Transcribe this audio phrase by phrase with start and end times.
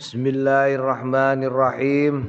[0.00, 2.24] Bismillahirrahmanirrahim.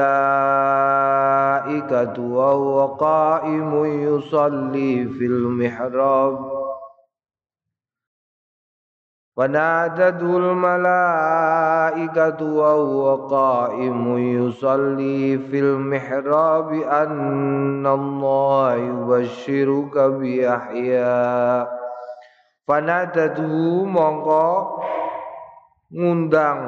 [2.32, 6.51] wa huwa qa'imun yusalli fil mihrab
[9.37, 10.79] فنادته الملائكة
[12.41, 21.65] وهو قائم يصلي في المحراب أن الله يبشرك بيحيى
[22.67, 24.81] فنادته mongko
[25.93, 26.61] ngundang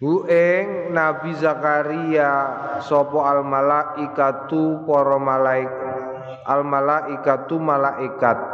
[0.00, 2.32] Hu ing Nabi Zakaria
[2.80, 6.00] sapa al malaikatu para malaikat
[6.48, 8.53] al malaikatu malaikat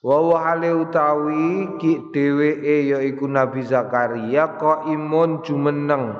[0.00, 4.56] wa wa utawi ki dheweke yaiku Nabi Zakaria
[4.88, 6.16] imun jumeneng.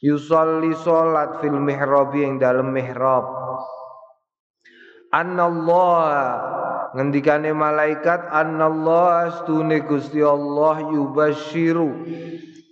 [0.00, 3.28] Yusolli salat fil mihrab ing dalem mihrab.
[5.12, 6.00] Annallah
[6.96, 12.08] ngendikane malaikat annallah astune Gusti Allah yubasyiru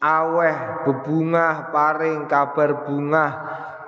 [0.01, 3.31] aweh bebungah paring kabar bungah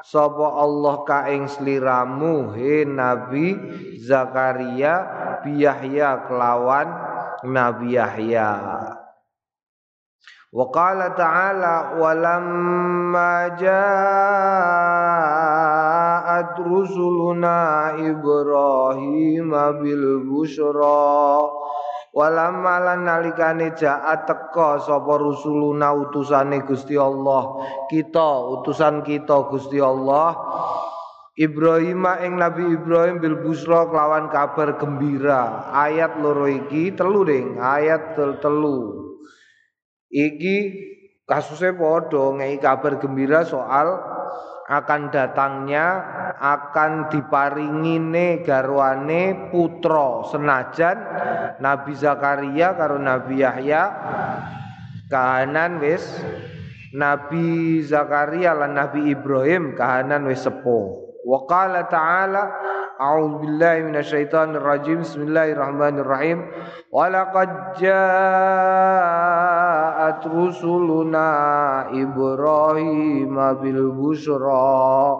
[0.04, 2.52] sapa Allah ka ing sliramu?
[2.56, 3.56] He Nabi
[4.00, 6.88] Zakaria bi Yahya kelawan
[7.44, 8.50] Nabi Yahya.
[10.50, 10.66] Wa
[11.14, 13.78] ta'ala walamma ja'at
[16.58, 20.26] rusuluna Ibrahim bil
[22.11, 27.62] Walamma lan nalikane jaat teka sapa rusuluna utusane Gusti Allah.
[27.87, 30.34] Kita utusan kita Gusti Allah.
[31.38, 35.70] Ibrahim ing Nabi Ibrahim bil busra kelawan kabar gembira.
[35.70, 39.06] Ayat loro iki telu ding ayat tel telu.
[40.10, 40.56] Iki
[41.31, 44.09] kasusnya podo ngei kabar gembira soal
[44.70, 45.86] akan datangnya
[46.38, 50.97] akan diparingine garwane putra senajan
[51.58, 53.82] Nabi Zakaria karo Nabi Yahya.
[55.10, 56.06] Kahanan wis
[56.94, 61.19] Nabi Zakaria lan Nabi Ibrahim kahanan wis sepuh.
[61.26, 61.44] Wa
[61.91, 62.42] ta'ala
[63.00, 65.00] A'udzu billahi minasyaitonir rajim.
[65.00, 66.53] Bismillahirrahmanirrahim.
[66.93, 68.21] Wa laqad ja'at
[70.28, 73.33] rusuluna Ibrahim
[73.65, 75.16] bil busra.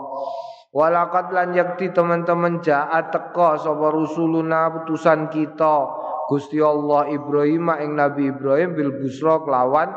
[0.77, 5.89] Walakad lan yakti teman-teman jaat teka sapa rusuluna putusan kita
[6.29, 9.91] Gusti Allah Ibrahim ing Nabi Ibrahim bil busra kelawan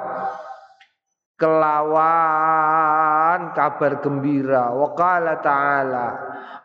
[1.38, 3.03] kelawan
[3.58, 4.70] kabar gembira.
[4.70, 6.06] Wa qala ta'ala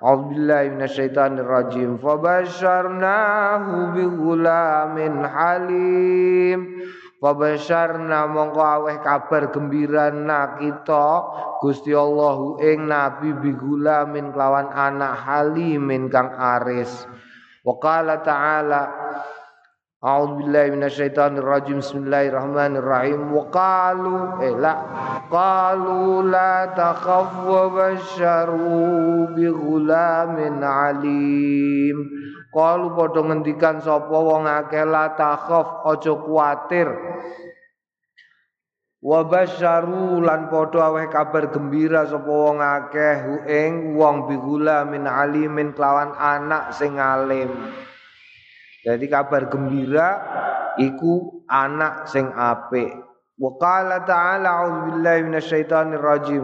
[0.03, 6.61] a'udzubillahi minasyaitonir rajim fabasyarnahu bighulamin halim.
[7.19, 11.27] Fabasyarna mongko aweh kabar gembira na kita.
[11.59, 17.11] Gusti Allahu ing nabi bigulamin kelawan anak halimin kang aris.
[17.67, 18.83] Wa qala ta'ala
[19.98, 21.82] A'udzu billahi minasyaitonir rajim.
[21.82, 23.34] Bismillahirrahmanirrahim.
[23.34, 24.75] Wa qalu eh la
[25.26, 31.98] qalu la takhaf wa basyaru bi ghulamin alim.
[32.54, 36.94] Qalu padha ngendikan sapa wong akeh la takhaf aja kuwatir.
[39.03, 45.75] Wa basyaru lan padha aweh kabar gembira sapa wong akeh ing wong bi ghulamin alimin
[45.75, 47.50] kelawan anak sing alim.
[48.88, 50.09] Jadi kabar gembira
[50.81, 52.97] iku anak sing apik.
[53.37, 56.41] Wa qala ta'ala a'udzubillahi minasyaitonir rajim.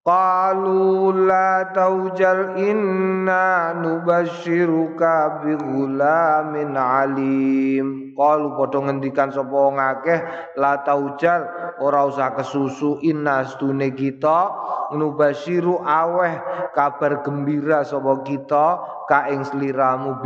[0.00, 8.16] Qalu la taujal inna nubashiruka bi ghulamin alim.
[8.16, 10.24] Qalu padha ngendikan sapa wong akeh
[10.56, 11.44] la taujal
[11.84, 14.48] ora usah kesusu inna stune kita
[14.96, 16.32] nubashiru aweh
[16.72, 20.16] kabar gembira sapa kita ka ing sliramu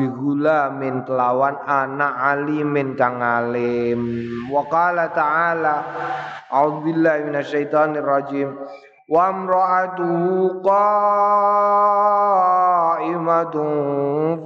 [1.02, 4.22] kelawan anak alimin kang alim.
[4.46, 5.76] Wa qala ta'ala
[6.46, 8.54] a'udzubillahi minasyaitonir rajim.
[9.08, 11.04] وامرأته قائمة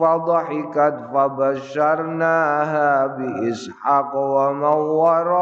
[0.01, 5.39] فضحكت فبشرناها بإسحاق ومن وراء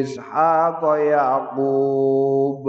[0.00, 2.64] إسحاق يعقوب.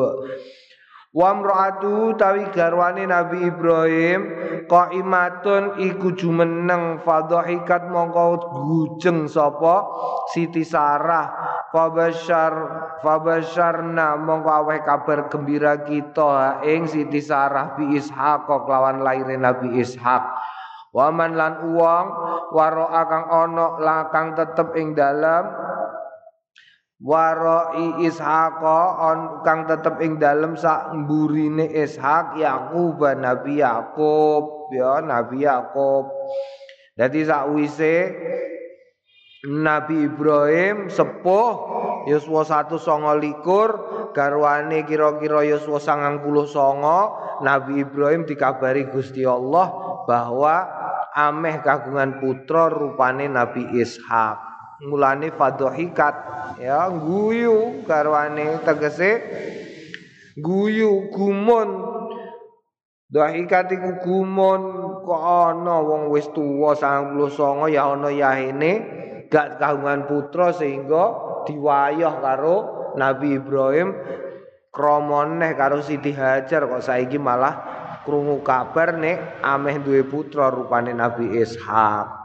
[1.15, 4.19] Wa mraatu tawi garwane Nabi Ibrahim
[4.67, 9.87] qaimatun iku jumeneng fadhahikat mongko gujeng sapa?
[10.35, 11.31] Siti Sarah
[11.71, 12.53] fabasyar
[12.99, 20.23] fabasyarna mongko aweh kabar gembira kita ing Siti Sarah bi Ishaq kelawan laire Nabi Ishaq.
[20.91, 22.07] Waman lan uwong
[22.55, 25.43] waro kang ana lakang tetep ing dalem
[27.03, 28.63] waroi ishaq
[28.99, 36.07] on kang tetep ing dalem sak mburine ishaq yakub nabi yakub ya nabi yakub
[36.95, 38.15] dadi sakwise
[39.45, 41.53] Nabi Ibrahim sepuh
[42.09, 43.77] Yuswa satu songo likur
[44.17, 47.13] garwane kira-kira Yuswa sangang puluh songo
[47.45, 49.69] Nabi Ibrahim dikabari Gusti Allah
[50.09, 50.65] bahwa
[51.13, 54.44] ameh kagungan putra rupane Nabi Ishak
[54.83, 56.15] mulane fadhikat
[56.59, 59.23] ya guyu garwane tegese
[60.35, 61.95] guyu gumun.
[63.05, 64.61] Dhahikat iku gumun
[65.05, 68.71] kok ana wong wis tuwa 99 ya ana yahene
[69.31, 71.13] gak kagungan putra sehingga
[71.47, 72.57] diwayah karo
[72.99, 73.93] Nabi Ibrahim.
[74.75, 77.55] Kromoneh karo Siti Hajar kok saiki malah
[78.03, 82.24] krungu kabar nek ameh duwe putra rupane Nabi Ishak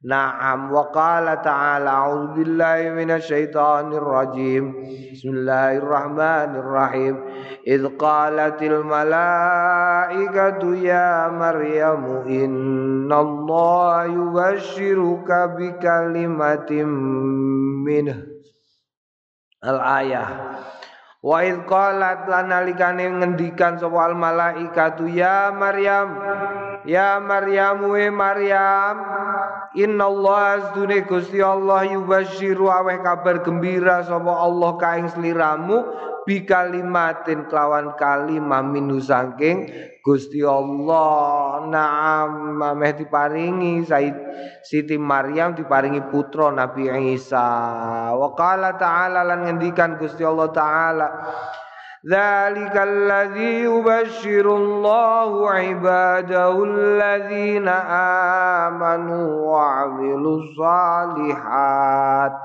[0.00, 4.80] Naam wa qala ta'ala a'udzu billahi minasyaitonir rajim.
[5.12, 7.20] Bismillahirrahmanirrahim.
[7.68, 15.68] Idz qalatil malaikatu ya Maryam innallaha yubashshiruka bi
[17.84, 18.08] min
[19.60, 20.56] al ayah.
[21.20, 26.16] Wa idz qalat lanalikane ngendikan sapa al malaikatu ya Maryam
[26.88, 28.96] ya eh Maryam we Maryam
[29.78, 35.86] Inna Allah azduне Gusti Allah yubasyiru aweh kabar gembira sapa Allah kaing sliramu
[36.26, 39.70] bi kalimatin kelawan kalimah minu saking
[40.02, 41.62] Gusti Allah.
[41.70, 44.18] Naam mameh diparingi Said
[44.66, 48.10] Siti Maryam diparingi putra Nabi Isa.
[48.10, 51.08] Wa ta'ala lan ngendikan Gusti Allah taala
[52.05, 57.67] ذلك الذي يبشر الله عباده الذين
[58.69, 62.37] آمنوا وعملوا الصالحات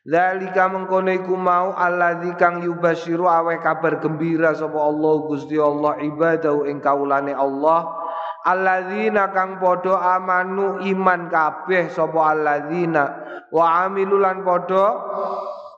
[0.00, 6.64] Zalika mengkono iku mau alladzi kang yubasyiru awe kabar gembira sapa Allah Gusti Allah ibadahu
[6.64, 8.00] ing kaulane Allah
[8.48, 13.04] alladzina kang padha amanu iman kabeh sapa alladzina
[13.52, 14.86] wa amilulan padha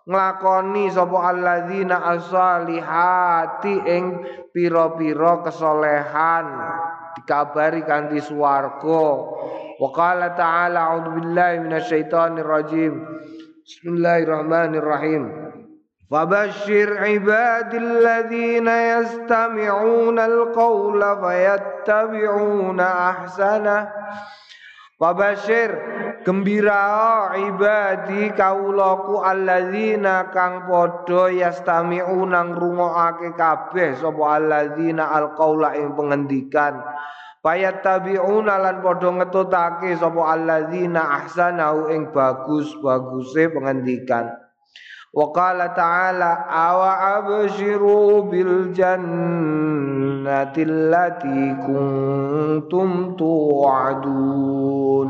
[0.08, 4.04] nglakoni sapa alladzina as-salihati ing
[4.56, 6.48] pira-pira kesolehan
[7.20, 9.08] dikabari kanthi swarga
[9.78, 12.96] wa qala ta'ala a'udzu billahi minasyaitonir rajim
[13.68, 15.28] Bismillahirrahmanirrahim.
[16.08, 23.92] Fabashir ibadilladzina yastami'una al-qawla fayattabi'una ahsana.
[24.96, 25.76] Fabashir
[26.24, 36.80] gembira ibadi kaulaku alladzina kang padha yastami'una ngrungokake kabeh sapa alladzina al-qaula ing pengendikan.
[37.44, 44.47] Payat tabi'una lan padha ngetutake sapa alladzina ahsanahu ing bagus baguse pengendikan.
[45.18, 55.10] Awa abshiru bil jannati allati kuntum tu'adun.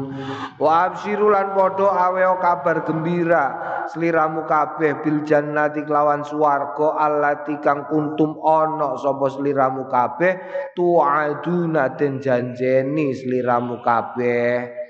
[0.56, 3.44] Wa abshiru lan padha awe kabar gembira
[3.92, 10.40] sliramu kabeh bil jannati kelawan swarga allati kang kuntum ana sapa sliramu kabeh
[10.72, 14.87] tu'aduna den janjeni sliramu kabeh.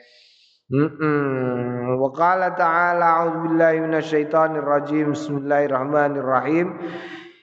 [0.68, 1.96] Mm-mm.
[1.96, 5.16] Wa qala ta'ala a'udzu billahi minasyaitonir rajim.
[5.16, 6.76] Bismillahirrahmanirrahim.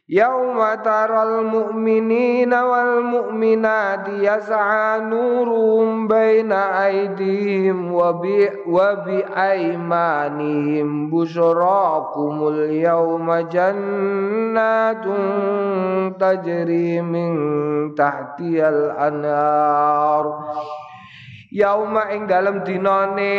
[0.04, 12.68] Yauma taral mu'minina wal mu'minati yas'a nuruhum baina aydihim wa bi wa bi aymanihim busyarakumul
[12.76, 15.16] yauma jannatun
[16.20, 20.28] tajri min tahtiyal anhar
[21.54, 23.38] yauma ing dalem dinane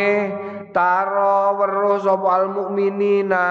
[0.71, 3.47] taro weruh sapa al mukminina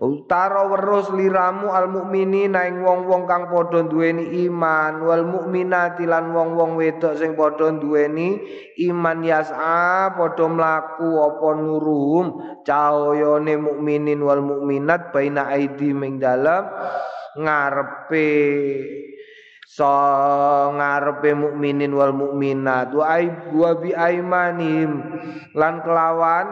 [0.00, 5.04] Utara weruh liramu al mukminina ing wong-wong kang padha duweni iman.
[5.04, 8.40] Wal mukminati lan wong-wong wedok sing padha duweni
[8.80, 9.20] iman.
[9.20, 12.26] Yas'a padha mlaku apa nuruhum
[12.64, 16.64] cahayane mukminin wal mukminat baina aidi ing dalem
[17.36, 18.28] ngarepe
[19.80, 22.92] so ngarepe mukminin wal mukminat.
[22.92, 25.00] Wa ai wa bi aimanim
[25.56, 26.46] lan kelawan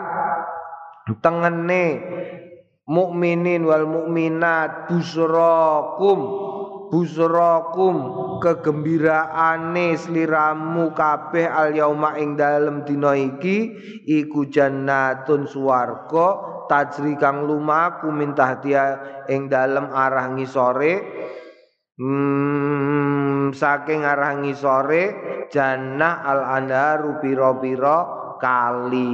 [1.21, 1.85] tengene
[2.89, 6.21] mukminin wal mukminat busrakum
[6.89, 7.97] busrakum
[8.41, 13.77] kegembiraane sliramu kabeh al yauma ing dalem dina iki
[14.09, 16.29] iku jannatun swarga
[16.65, 20.95] tajri kang lumaku min tahtia ing dalem arah ngisore.
[21.99, 22.78] Hmm,
[23.53, 25.05] saking arah ngisore
[25.53, 29.11] jannah al andaru pira-pira kali.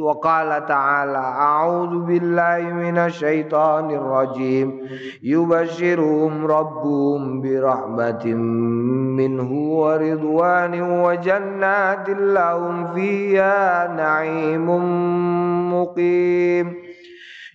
[0.00, 4.88] Wa qala ta'ala a'udzu billahi minasy syaithanir rajim.
[5.20, 8.40] Yubashshiruhum rabbuhum bi rahmatin
[9.12, 14.84] minhu wa ridwanin wa jannatin lahum fiha na'imun
[15.68, 16.80] muqim.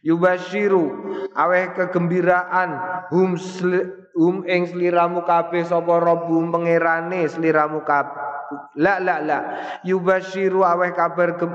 [0.06, 0.86] Yubashiru
[1.34, 2.78] aweh kegembiraan
[3.10, 3.42] hum
[4.16, 8.26] hum ing sliramu kabeh sapa rabbum pangerane sliramu kabeh
[8.78, 9.40] la la la.
[9.86, 11.46] Yubashiru aweh kabar ke,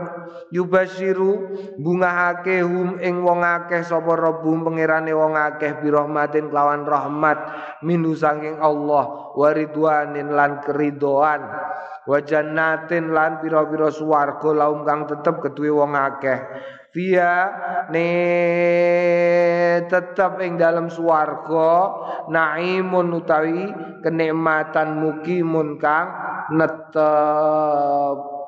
[0.50, 7.38] yubashiru bungahake hum ing wong akeh sapa rabbum pangerane wong akeh bi rahmatin kelawan rahmat
[7.86, 11.40] minu saking Allah waridwanin lan keridoan
[12.08, 16.38] wa jannatin lan pira-pira swarga laum kang tetep keduwe wong akeh
[16.90, 17.35] Via
[17.94, 18.11] ne
[19.87, 21.73] tetap ing dalam swarga
[22.26, 23.70] naimun utawi
[24.02, 26.11] kenikmatan mukimun kang
[26.50, 28.40] netep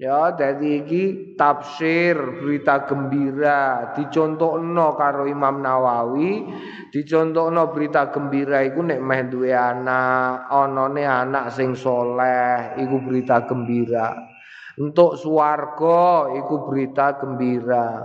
[0.00, 6.40] Ya, dari iki tafsir berita gembira dicontohno karo Imam Nawawi,
[6.88, 14.39] dicontohno berita gembira iku nek meh duwe anak, anane anak sing soleh, iku berita gembira.
[14.80, 18.00] Untuk swarga iku berita gembira.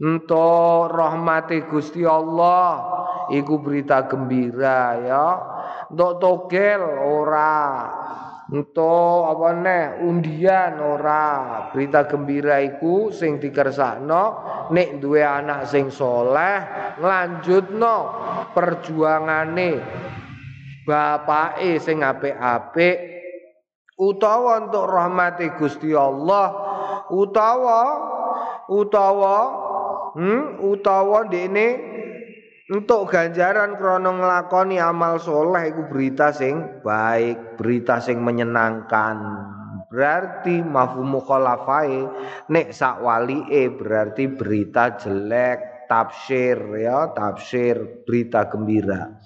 [0.00, 2.80] Untuk rahmati Gusti Allah
[3.28, 5.26] iku berita gembira ya.
[5.92, 7.92] Untuk togel ora.
[8.48, 14.24] Untuk apa nih undian ora berita gembira iku sing dikersakno
[14.72, 16.56] nek duwe anak sing soleh
[16.96, 17.96] nglanjutno
[18.56, 19.84] perjuangane
[20.88, 23.17] bapake sing apik-apik
[23.98, 26.54] utawa untuk rahmati Gusti Allah
[27.10, 27.80] utawa
[28.70, 29.36] utawa
[30.14, 31.98] hmm, utawa dene
[32.68, 39.16] untuk ganjaran krono nglakoni amal soleh iku berita sing baik, berita sing menyenangkan.
[39.88, 42.04] Berarti mafhum mukhalafai
[42.52, 49.16] nek sak walike berarti berita jelek, tafsir ya, tafsir berita gembira.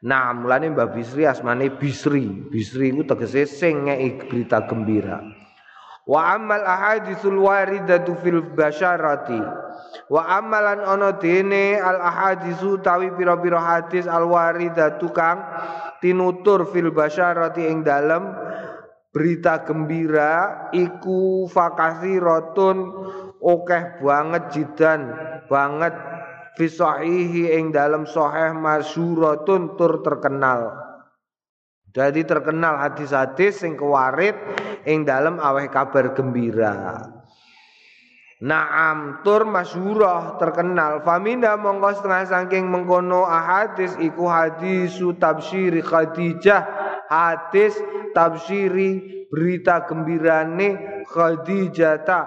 [0.00, 2.48] Nah, mulane Mbak Bisri asmane Bisri.
[2.48, 3.84] Bisri itu tegese sing
[4.28, 5.20] berita gembira.
[6.08, 9.40] Wa amal ahaditsul waridatu fil basyarati.
[10.08, 15.44] Wa amalan ono dene al ahadisu tawi pira-pira hadis al waridatu kang
[16.00, 18.32] tinutur fil basyarati ing dalem
[19.10, 22.90] berita gembira iku fakasi rotun
[23.42, 25.14] okeh banget jidan
[25.50, 25.94] banget
[26.58, 30.90] fi sahihi ing dalam sahih masyhuratun tur terkenal.
[31.90, 34.38] Jadi terkenal hadis-hadis sing kewarit
[34.86, 37.02] ing dalam aweh kabar gembira.
[38.40, 46.62] Naam tur masyhurah terkenal faminda mongko setengah saking mengkono ahadis iku hadisu tabsyiri Khadijah
[47.12, 47.76] hadis
[48.16, 52.20] tabsyiri berita gembirane Khadijah ta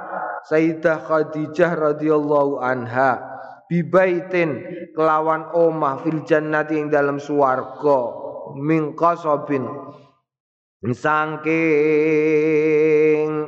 [0.45, 3.32] Sayyidah Khadijah radhiyallahu anha
[3.67, 8.11] bibaitin kelawan omah fil jannati ing dalam swarga
[8.59, 9.65] min qasabin.
[10.83, 11.47] Sangking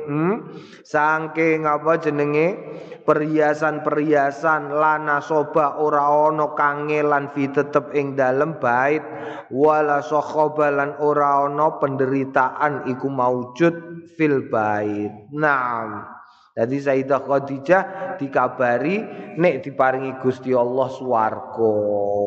[0.08, 0.36] hmm?
[0.80, 2.56] sangking apa jenenge?
[3.04, 9.04] Perhiasan-perhiasan lana soba ora ana kangelan fi tetep ing dalem bait.
[9.52, 15.12] Wala sakhabalan ora ana penderitaan iku maujud fil bait.
[15.36, 16.15] Nah
[16.56, 17.82] jadi Sayyidah Khadijah
[18.16, 19.04] dikabari
[19.36, 21.72] nek diparingi Gusti Allah swarga.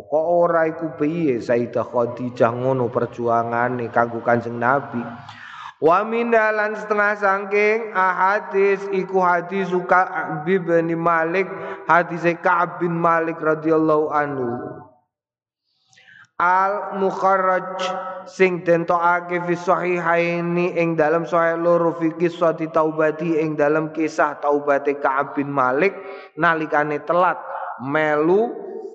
[0.06, 5.02] Kok ora iku piye Sayyidah Khadijah ngono perjuangane kanggo Kanjeng Nabi.
[5.82, 10.06] Wa mindalan setengah sangking ahadis iku hadis suka
[10.46, 11.50] bin Malik
[11.90, 14.60] hadis Ka'ab bin Malik radhiyallahu anhu
[16.40, 17.84] al mukharraj
[18.24, 24.96] sing dentokake fi sahihaini ing dalam sahih loro fi kisah taubati ing dalam kisah taubate
[25.04, 25.92] Ka'ab bin Malik
[26.40, 27.36] nalikane telat.
[27.80, 28.52] Melu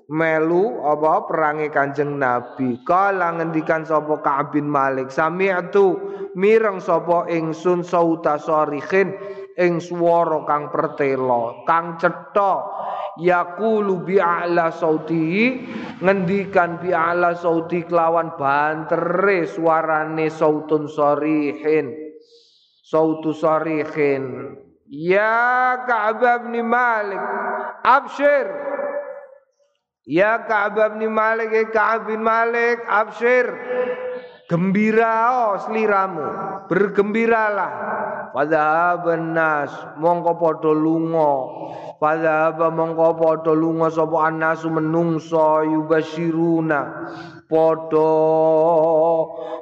[0.09, 2.81] melu apa perangi Kanjeng Nabi.
[2.85, 5.97] Kala ngendikan sapa Ka'ab bin Malik sami'tu
[6.33, 9.13] mireng sapa ingsun sauta sarihin
[9.55, 12.53] ing swara kang pertelo kang cetha
[13.19, 15.63] yaqulu bi a'la sauti
[16.03, 21.95] ngendikan bi a'la sauti kelawan bantere suarane sautun sarihin
[22.83, 24.55] sautu sarihin
[24.91, 27.23] ya Ka'ab bin Malik
[27.81, 28.75] absyir
[30.05, 33.49] Ya Ka'ab bin Malik, ya Ka'ab bin Malik, absyir.
[34.45, 36.25] Gembira oh seliramu,
[36.69, 37.73] bergembiralah.
[38.35, 41.31] Fadhahaban nas mongko padha lunga.
[42.03, 46.81] Fadhahaba mongko padha lunga sapa annasu menungso yubashiruna.
[47.47, 48.11] Padha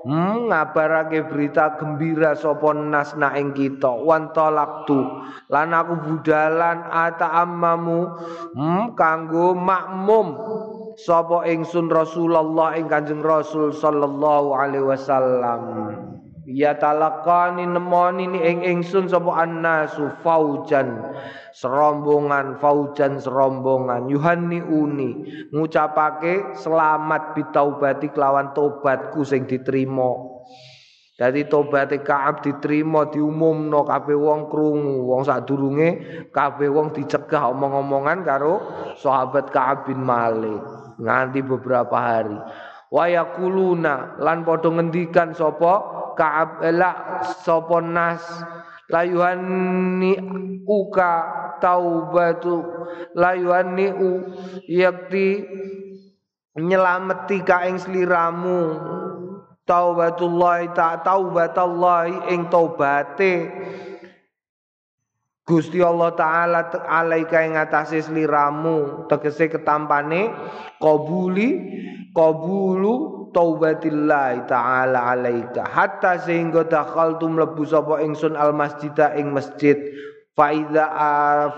[0.10, 3.94] hmm, ngabarake berita gembira sapa nas na ing kita.
[3.94, 5.06] Wan talaktu
[5.54, 8.10] lan aku budalan ata ammamu
[8.58, 10.34] hmm, kanggo makmum
[10.98, 15.62] sapa ingsun Rasulullah ing Kanjeng Rasul sallallahu alaihi wasallam
[16.48, 21.16] ya talakani nemoni ni ing ingsun sapa annasu faujan
[21.56, 24.12] serombongan faujan serombongan.
[24.12, 25.24] Yuhanni uni
[25.54, 30.34] ngucapake selamat bitaubati kelawan tobatku sing diterima.
[31.14, 35.90] Jadi tobat Kaab diterima diumumno kabeh wong krungu, wong sadurunge
[36.34, 38.58] kabeh wong dicegah omong-omongan karo
[38.98, 40.58] sahabat Kaab bin Malik
[40.98, 42.34] nganti beberapa hari.
[42.90, 48.22] Wa yaquluna lan padha ngendikan sapa Kaab ela sapa nas
[48.90, 50.14] layuhanni
[50.68, 51.12] uka
[51.58, 52.62] taubatu
[53.18, 54.10] layuhanni u
[54.68, 55.28] yakti
[56.60, 58.78] nyelameti ka ing sliramu.
[59.64, 63.48] Taubatullah ta taubatullah ing taubate.
[65.44, 69.08] Gusti Allah taala alaika ing atase sliramu.
[69.08, 70.32] Tegese ketampane
[70.84, 71.50] qabuli
[72.12, 75.66] qabulu taubatillah taala alaika.
[75.68, 79.76] Hatta sehingga dakhaltu mlebu sapa ingsun al masjida ing masjid.
[80.34, 80.90] Faida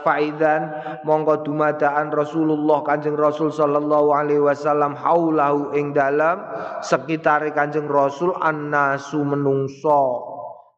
[0.04, 0.68] faidan
[1.08, 6.44] mongko dumadaan Rasulullah Kanjeng Rasul sallallahu alaihi wasallam haulahu ing dalam
[6.84, 10.28] sekitare Kanjeng Rasul annasu menungso.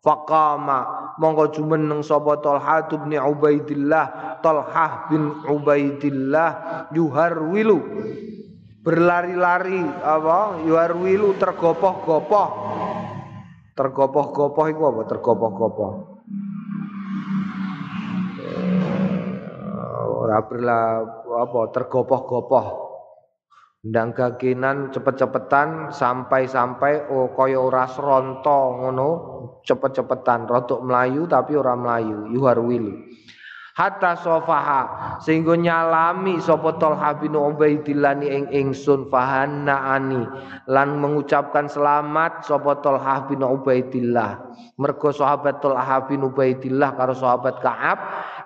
[0.06, 6.50] Faqama monggo jumeneng sapa Talha bin Ubaidillah Talha bin Ubaidillah
[6.94, 7.82] yuharwilu
[8.88, 10.64] berlari-lari apa?
[10.64, 12.48] Yuharwilu tergopoh-gopoh.
[13.76, 15.02] Tergopoh-gopoh iku apa?
[15.12, 15.92] Tergopoh-gopoh.
[20.24, 21.60] Ora berla apa?
[21.76, 22.88] Tergopoh-gopoh.
[23.84, 29.10] Ndang gagenan cepet-cepetan sampai-sampai oh kaya ora sronto ngono.
[29.68, 33.04] Cepet-cepetan rodok melayu tapi ora melayu yuharwilu
[33.78, 34.82] hatta sofaha.
[35.22, 39.06] Sehingga nyalami sapa Talha bin Ubaidillah ing ingsun.
[39.14, 40.26] Ani.
[40.66, 44.50] Lan mengucapkan selamat sapa Talha bin Ubaidillah.
[44.82, 48.00] Mergo sahabat Talha bin Ubaidillah karo sahabat Ka'ab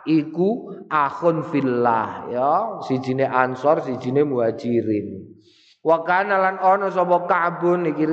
[0.04, 2.28] iku akhun fillah.
[2.28, 5.40] Ya sijine ansor sijine muhajirin
[5.82, 8.06] Wa kana lan ana sapa Ka'bun iki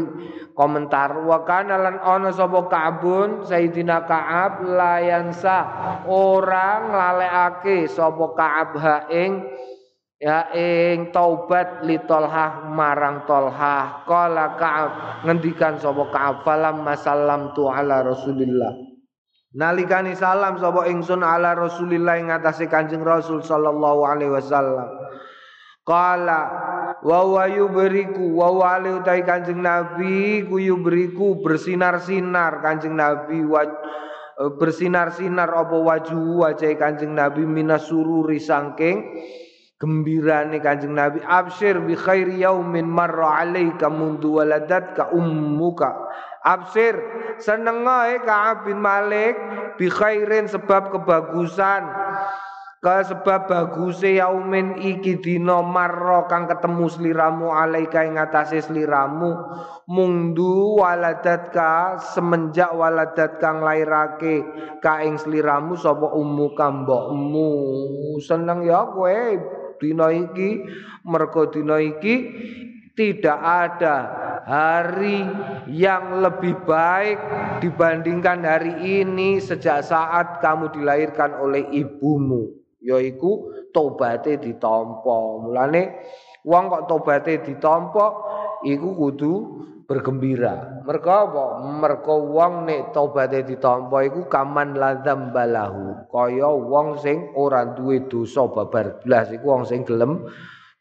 [0.57, 1.21] komentar.
[1.21, 5.69] Wa kana lan ana sapa Ka'bun Sayyidina Ka'ab layansa
[6.09, 9.45] orang lalekake sapa Ka'ab ha ing
[10.17, 14.91] ya ing taubat li Tolhah marang Tolhah qala Ka'ab
[15.29, 18.73] ngendikan sapa Ka'ab falam masallam tu ala Rasulillah.
[19.53, 24.89] Nalikani salam sapa ingsun ala Rasulillah ing atase Kanjeng Rasul sallallahu alaihi wasallam
[25.89, 26.43] Kala
[27.01, 32.61] wa wa yubriku utai Kanjeng Nabi ku yubriku bersinar-sinar.
[32.61, 39.01] Kanjeng Nabi wa e, bersinar-sinar apa waju wajah Kanjeng Nabi minasururi sangking
[39.81, 41.25] gembirane Kanjeng Nabi.
[41.25, 45.97] Absyir bi khairi yaumin marra alaika mundu waladatka ummuka.
[46.45, 47.01] Absyir
[47.41, 49.41] seneng ae Ka'ab bin Malik
[49.81, 51.83] bi khairin sebab kebagusan
[52.79, 59.35] Ka sebab baguse yaumin iki dina marra kang ketemu sliramu alaika ing atase sliramu
[59.91, 64.47] mundu waladatka semenjak waladat kang lairake
[64.79, 67.51] ka ing sliramu sapa ummu kambokmu
[68.23, 69.27] seneng ya kowe
[69.83, 70.63] dina iki
[71.03, 72.15] mergo dina iki
[72.95, 73.97] tidak ada
[74.47, 75.27] hari
[75.67, 77.19] yang lebih baik
[77.59, 85.19] dibandingkan hari ini sejak saat kamu dilahirkan oleh ibumu yaiku tobaté ditampa.
[85.43, 85.83] Mulane
[86.47, 88.07] wong kok tobaté ditampa
[88.65, 89.33] iku kudu
[89.89, 90.85] bergembira.
[90.85, 91.45] Mergo apa?
[91.65, 96.07] Mergo wong nek tobaté ditampa iku kaman lazam balahu.
[96.13, 100.29] Kaya wong sing ora duwe dosa babar blas iku wong sing gelem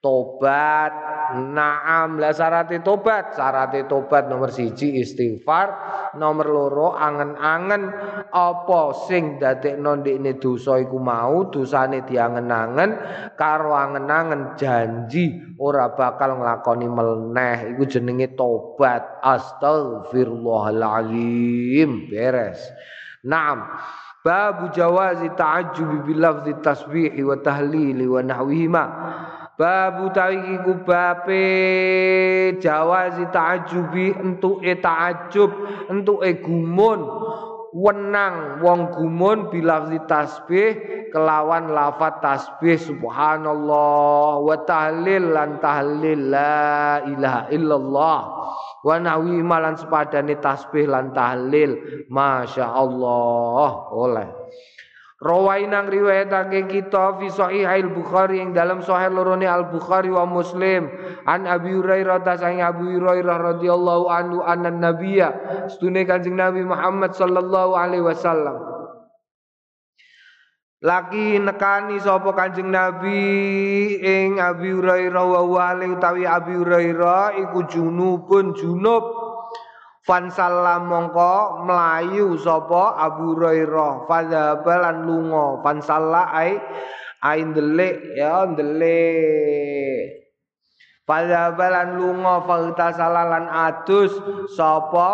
[0.07, 0.95] tobat.
[1.35, 3.35] Naam lah syaratnya tobat.
[3.35, 5.67] Syaratnya tobat nomor siji istighfar.
[6.15, 7.91] Nomor loro angen-angen.
[8.31, 12.95] Apa sing dadek nondik ini dosa iku mau dosane diangen-angen.
[13.35, 19.19] Karo angen-angen janji ora bakal ngelakoni melneh iku jenenge tobat.
[19.19, 22.63] Astagfirullahaladzim beres.
[23.27, 23.67] Naam.
[24.27, 28.83] Babu jawazi ta'ajjubi bilafzi tasbihi wa tahlili wa nahwihima
[29.57, 31.45] Babu tawi iku bape
[32.61, 35.49] jawazi ta'ajubi entuke ta'ajub
[35.89, 37.01] entuke gumun.
[37.73, 40.69] Wenang wong gumun bilafzi tasbih
[41.09, 48.19] kelawan lafat tasbih subhanallah wa tahlil lan tahlil la ilaha illallah.
[48.85, 54.29] Wa nahwi malan sepadane tasbih lan tahlil masyaallah oleh
[55.17, 60.93] Rawainang riwayatake kita fi sahih Bukhari yang dalam sahih lorone Al Bukhari wa Muslim.
[61.25, 65.33] An Abi Hurairah ta sang Abu Hurairah radhiyallahu anhu anna nabiyya
[65.73, 68.61] stune Kanjeng Nabi Muhammad sallallahu alaihi wasallam.
[70.85, 78.53] Laki nekani sapa Kanjeng Nabi ing Abi Hurairah wa wali utawi Abi Hurairah iku junubun
[78.53, 79.26] junub
[80.07, 84.07] Fansalam mongko melayu sopo Abu Hurairah.
[84.07, 85.59] Fadhabalan lunga.
[85.59, 86.55] Fansalla ai
[87.27, 90.23] ai ndelik ya ndelik.
[91.99, 92.39] Lunga.
[92.47, 94.15] Faltasalalan adus
[94.55, 95.11] sopo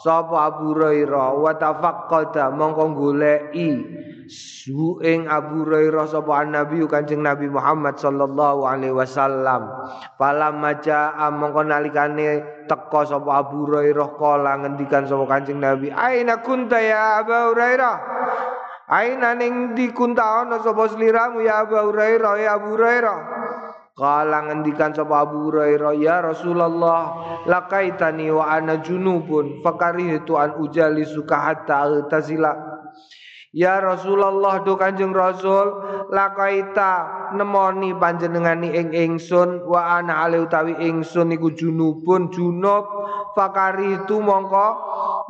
[0.00, 1.36] sopo Abu Hurairah.
[1.36, 3.68] Wa tafaqqada mongko goleki
[4.28, 9.70] su ing Abu Hurairah sapa Nabi Kanjeng Nabi Muhammad sallallahu alaihi wasallam.
[10.18, 16.78] Falam maja mongko nalikane teka sapa Abu Hurairah kala ngendikan sapa Kanjeng Nabi, "Aina kunta
[16.82, 17.96] ya Abu Hurairah?"
[18.86, 23.18] Aina ning di kunta ana sapa sliramu ya Abu Hurairah ya Abu Hurairah.
[23.96, 27.16] Kala ngendikan sapa Abu Hurairah ya Rasulullah
[27.48, 32.75] lakaitani wa ana junubun fakarihitu an ujali suka hatta tazila
[33.56, 35.80] Ya Rasulullah do Kanjeng Rasul
[36.12, 42.84] lakaita nemoni panjenengani ing ingsun wa ana ale utawi ingsun iku junubun junub.
[43.32, 44.68] Fakari itu mongko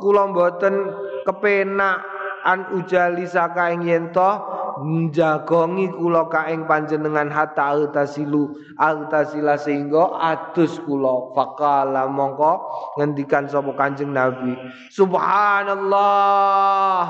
[0.03, 0.91] kula mboten
[1.23, 2.03] kepenak
[2.43, 4.11] an ujali saka ing yen
[4.85, 11.33] njagongi kula kaing panjenengan hatta altasilu altasila sehingga adus kula.
[11.33, 12.61] Faqala mongko
[13.01, 14.53] ngendikan sapa Kanjeng Nabi.
[14.93, 17.01] Subhanallah.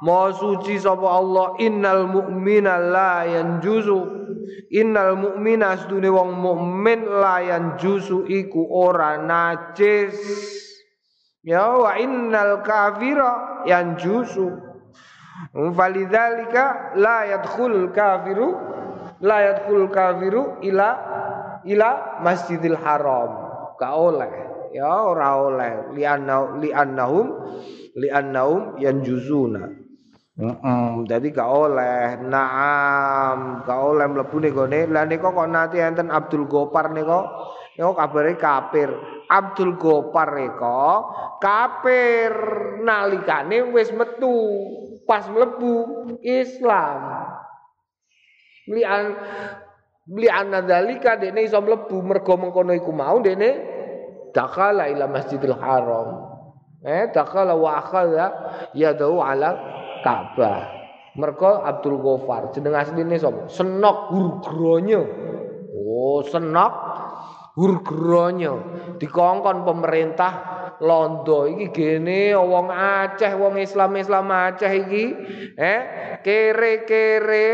[0.00, 1.58] Maha suci sapa Allah.
[1.58, 4.22] Innal mu'mina la yanjuzu.
[4.70, 10.14] Innal mu'mina asdune wong mukmin la yanjuzu iku ora najis.
[11.42, 14.69] Ya wa innal kafira yanjuzu
[15.50, 18.48] Falidzalika la yadkhul kafiru
[19.24, 20.88] la yadkhul kafiru ila
[21.64, 23.30] ila Masjidil Haram.
[23.80, 24.32] Ka oleh
[24.76, 27.26] ya ora oleh li'anna li'annahum
[27.96, 29.64] li'annahum yanjuzuna.
[30.40, 32.16] Heeh, mm -mm, dadi gak oleh.
[32.24, 34.80] Naam, gak oleh mlebu ning gone.
[34.88, 37.28] Lah nika kok nanti enten Abdul Gopar nika,
[37.76, 38.88] niku kabare kafir.
[39.28, 40.80] Abdul Gopar nika
[41.44, 42.32] kafir
[42.80, 44.32] nalikane wis metu
[45.10, 47.02] pas melebu Islam.
[48.70, 49.18] Lian
[50.06, 53.58] lian dzalika dene iso mlebu mergo mengkono iku mau dene
[54.30, 56.30] dakhala ila Masjidil Haram.
[56.86, 58.26] Eh dakhala wa akhadha
[58.78, 59.58] yadahu ala
[60.06, 60.78] Ka'bah.
[61.18, 63.50] Mergo Abdul Ghafar jeneng asline sapa?
[63.50, 65.02] Senok Hurgronyo.
[65.74, 66.72] Oh, Senok
[67.58, 68.54] Hurgronyo.
[69.02, 70.32] Dikongkon pemerintah
[70.80, 75.04] londo iki gene wong Aceh wong Islam-Islam Aceh iki
[75.60, 75.80] eh
[76.24, 77.48] kere-kere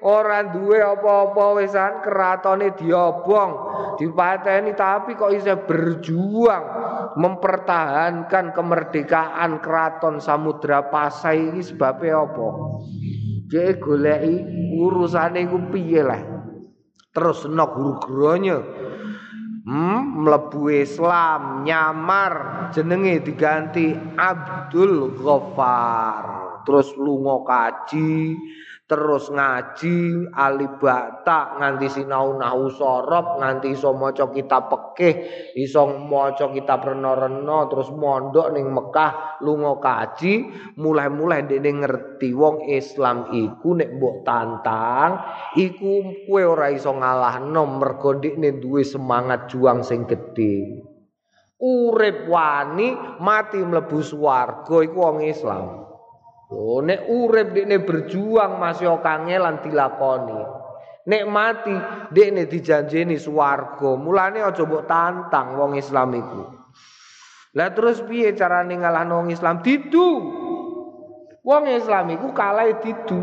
[0.00, 3.52] ora duwe apa-apa wisan keratone diobong
[4.00, 6.64] dipateni tapi kok bisa berjuang
[7.20, 12.48] mempertahankan kemerdekaan keraton Samudra Pasai ini sebabnya apa?
[13.50, 14.34] Jadi goleki
[14.78, 16.22] urusane iku piye lah.
[17.10, 18.62] Terus nok guru-gurunya
[19.64, 22.34] hmm, mlebu Islam nyamar
[22.72, 26.24] jenenge diganti Abdul Ghaffar
[26.64, 28.36] terus lunga kaji
[28.90, 35.14] terus ngaji alibata nganti sinau nahu sorop nganti iso maca kitab pekeh
[35.54, 43.30] iso maca kitab rena-rena terus mondok ning Mekah lunga kaji mulai-mulai dene ngerti wong Islam
[43.30, 45.22] iku nek mbok tantang
[45.54, 50.82] iku kowe ora iso ngalahno mergo ndekne duwe semangat juang sing gedhe.
[51.62, 55.89] Urip wani mati mlebu swarga iku wong Islam
[56.50, 60.42] Oh, nek urip dekne berjuang masih kangelan dilakoni.
[61.06, 61.74] Nek mati
[62.10, 63.94] dekne dijanjeni swarga.
[63.94, 66.42] Mulane aja mbok tantang wong Islam iku.
[67.54, 69.62] Lah terus piye carane ngalahno wong Islam?
[69.62, 70.10] Didu.
[71.46, 73.20] Wong Islam iku kalah didu.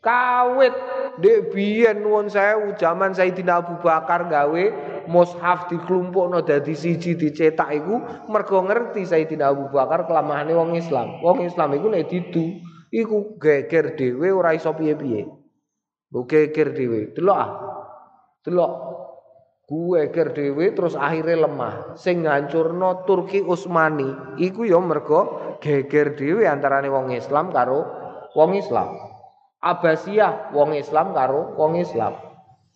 [0.00, 0.74] Kawit
[1.20, 4.64] dek biyen nuwun sewu jaman Sayyidina Abu Bakar gawe
[5.10, 11.20] mushaf diklumpukno dadi siji dicetak iku mergo ngerti Sayyidina Abu Bakar kelamahane wong Islam.
[11.20, 12.60] Wong Islam iku nek didu
[12.94, 15.26] iku geger dhewe ora iso piye-piye.
[16.14, 17.10] Geger dhewe.
[17.12, 17.50] Delok ah.
[18.46, 18.72] Delok
[19.66, 21.98] geger dhewe terus akhirnya lemah.
[21.98, 27.82] Sing ngancurno Turki Utsmani iku ya mergo geger dhewe antarane wong Islam karo
[28.38, 28.94] wong Islam.
[29.64, 32.23] Abbasiyah wong Islam karo wong Islam.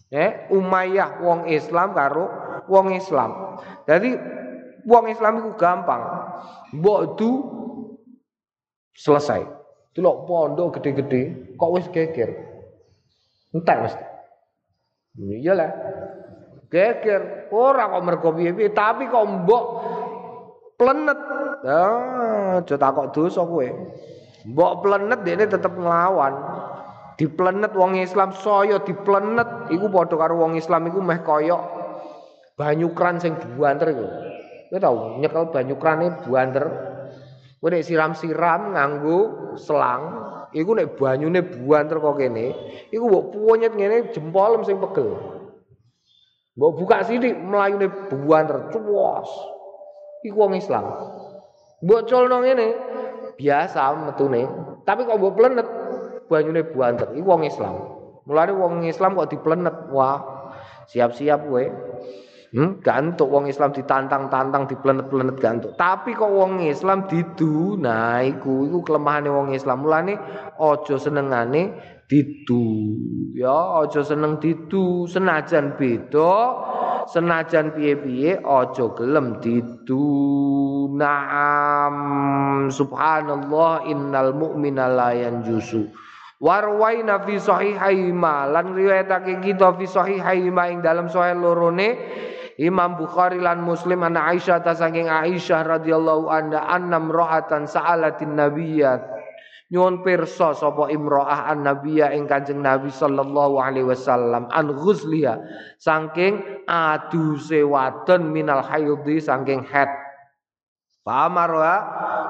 [0.08, 2.32] Eh, Umayyah wong Islam karo
[2.64, 3.60] wong Islam.
[3.84, 4.16] Jadi
[4.88, 6.00] wong Islam itu gampang.
[6.72, 7.30] Mbok du
[8.96, 9.44] selesai.
[9.92, 12.30] Delok pondok gede-gede kok wis geger.
[13.52, 14.04] Entek mesti.
[15.18, 15.70] Iyalah.
[16.68, 19.64] Geger, ora kok mergo piye tapi kok mbok
[20.80, 21.20] plenet.
[21.68, 23.68] Ah, aja takok dosa kowe.
[24.48, 26.32] Mbok plenet dekne tetep nglawan.
[27.18, 31.58] Diplenet wong Islam saya diplenet iku padha karo wong Islam iku meh kaya
[32.54, 34.06] banyu kran sing buanter iku.
[34.70, 36.66] Kowe tau nyekel banyu krane buanter.
[37.58, 39.18] Kowe nek siram-siram nganggo
[39.58, 40.02] selang,
[40.54, 42.54] iku nek banyune buanter kok kene,
[42.94, 45.18] iku mbok punyet ngene jempol sing pegel.
[46.54, 49.30] Mbok buka sithik mlayune buanter cuwos.
[50.22, 50.86] Iku wong Islam.
[51.82, 52.66] Mbok colno ngene
[53.34, 54.46] biasa metune,
[54.86, 55.66] tapi kok mbok plenet
[56.28, 57.74] banyune buanter iku wong Islam.
[58.28, 59.88] Mulane wong Islam kok diplenet.
[59.88, 60.20] Wah,
[60.92, 61.64] siap-siap kowe.
[62.48, 65.76] Hmm, gantuk wong Islam ditantang-tantang diplenet-plenet gantuk.
[65.76, 69.84] Tapi kok wong Islam didu, nah iku iku kelemahane wong Islam.
[69.84, 70.16] Mulane
[70.56, 71.76] aja senengane
[72.08, 72.96] didu.
[73.36, 76.32] Ya, aja seneng didu, senajan beda,
[77.12, 80.08] senajan piye-piye aja gelem didu.
[80.96, 81.96] Naam,
[82.72, 86.07] subhanallah innal mu'mina la yanjusu.
[86.38, 91.98] Warwaina fi sahihaima lan riwayatake kita fi sahihaima ing dalam sahih lorone
[92.58, 99.02] Imam Bukhari lan Muslim ana Aisyah ta saking Aisyah radhiyallahu anha annam ra'atan sa'alatin nabiyyat
[99.74, 105.42] nyuwun pirsa sapa imro'ah an nabiyya ing Kanjeng Nabi sallallahu alaihi wasallam an ghusliha
[105.76, 109.90] saking aduse wadon minal haidhi saking haid
[111.08, 111.74] Pamarwa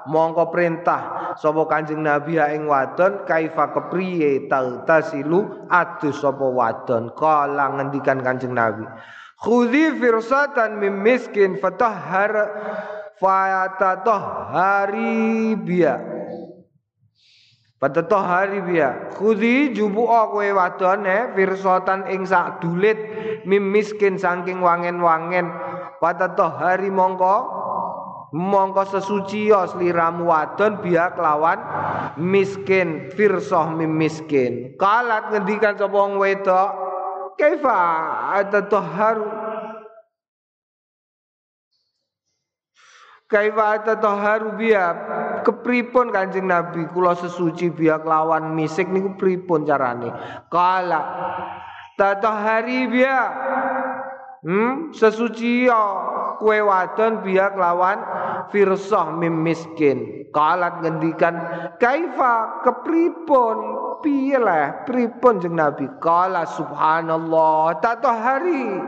[0.07, 4.47] mongko perintah sapa Kanjeng Nabi ing wadon kaifa kepriye
[4.87, 7.11] tasilu adus sapa wadon?
[7.19, 8.87] Kala ngendikan Kanjeng Nabi
[9.39, 12.51] khudhi firsatan mim miskin fatahhar
[13.23, 15.99] fayatatahhari biya.
[17.79, 19.15] Fatatahhari biya.
[19.15, 22.99] Khudhi jubu kowe wadon eh firsatan ing sak dulit
[23.47, 25.47] mim miskin saking wangen-wangen.
[26.03, 27.59] Fatatahhari mongko
[28.33, 31.59] mongko sesuci ya sliramu wadon biak lawan
[32.21, 34.77] miskin firsoh mim miskin.
[34.77, 36.71] Kalat ngendikan sapa wong wedok
[37.39, 37.81] kaifa
[38.43, 39.29] atatahharu?
[43.29, 44.87] Kaifa atatahharu biya
[45.45, 46.89] kepripun Kanjeng Nabi?
[46.89, 50.09] Kula sesuci biak lawan misik niku pripun carane?
[50.49, 51.03] Kala
[52.01, 53.21] tatahari biya
[54.49, 54.97] hmm?
[54.97, 55.85] Sesuci ya
[56.41, 58.01] kue wadon biak lawan
[58.49, 60.25] firsah mim miskin.
[60.33, 61.37] Kalat ngendikan
[61.77, 62.65] kaifa?
[62.65, 63.57] Kepripun?
[63.99, 65.91] Piye lah pripun jeng nabi?
[65.99, 68.79] Kala subhanallah tatahari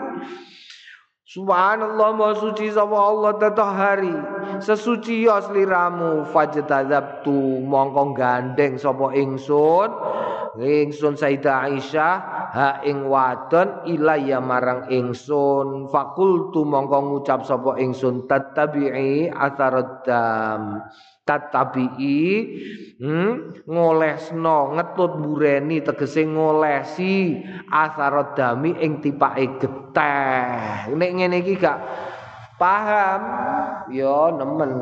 [1.31, 4.11] Subhanallah mau suci sama Allah tatahari
[4.59, 9.95] sesuci ya sliramu fajtadzabtu mongko gandeng sapa ingsun.
[10.59, 12.15] Ingsun Sayyidah Aisyah
[12.51, 13.07] ha ing
[13.87, 15.87] ilaya marang ingsun.
[15.87, 20.83] Fakultu mongko ngucap sapa ingsun tattabi'i atharadam
[21.31, 22.27] tatabi'i
[22.99, 27.39] hmm, ngolesno ngetut bureni tegese ngolesi
[27.71, 30.91] asaradami ing tipake geteh.
[30.91, 31.79] Nek ngene iki gak
[32.59, 33.23] paham
[33.95, 34.73] ya nemen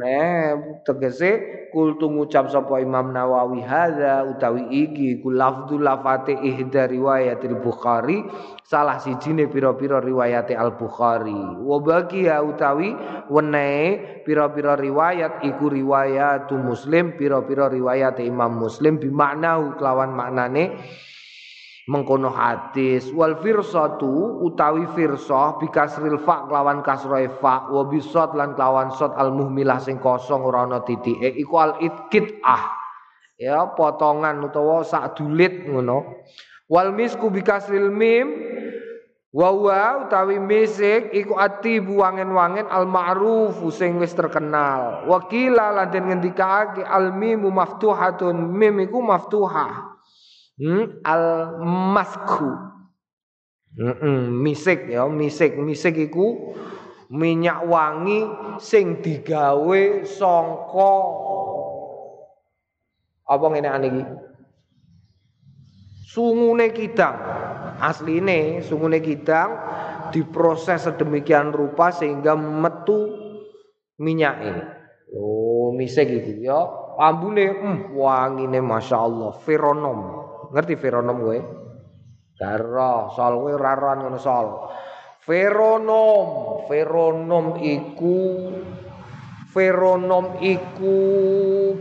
[0.00, 0.56] eh
[0.88, 8.24] tegese kultu ngucap sapa Imam Nawawi hadza utawi iki ku lafdzu lafate ihda riwayatil Bukhari
[8.64, 12.92] salah sijine pira-pira riwayate Al Bukhari wa baqiya utawi
[13.32, 20.76] wenehe pira-pira riwayat iku riwayatu Muslim pira-pira riwayate Imam Muslim bimakna kelawan maknane
[21.88, 28.92] mengkono hadis wal firsatu utawi firsah bikasril fa kelawan kasroe fa wa bisot lan kelawan
[28.92, 31.80] sot al muhmilah sing kosong ora ana titike iku al
[32.44, 32.78] ah
[33.40, 36.26] ya potongan utawa sak dulit ngono.
[36.68, 38.28] Wal misku bikasril mim
[39.32, 45.08] wa wa utawi misik iku ati buangen-wangen al ma'ruf sing wis terkenal.
[45.08, 49.97] Wakila lan den ngendikake al mimu maftuhatun mim iku maftuhah
[50.58, 51.24] hmm, al
[51.64, 52.50] masku
[53.78, 56.54] hmm, misik ya misik misik iku
[57.08, 58.26] minyak wangi
[58.60, 60.92] sing digawe songko
[63.28, 64.02] apa ngene iki
[66.08, 67.20] Sungune kidang.
[67.78, 69.54] Asline sungune kidang
[70.08, 73.12] diproses sedemikian rupa sehingga metu
[74.00, 74.50] minyake.
[75.12, 76.58] Oh, misek iki ya.
[76.98, 80.27] Ambune hmm, wangine masyaallah, feronom.
[80.52, 81.38] Ngerti feronom kowe?
[82.38, 84.46] Dara, sol kowe ora ngono sol.
[85.24, 88.18] Feronom, feronom iku
[89.48, 90.96] feronom iku